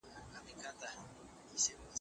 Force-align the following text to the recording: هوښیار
هوښیار 1.49 1.79